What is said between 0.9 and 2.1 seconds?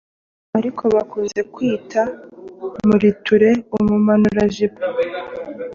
bakunze kwita,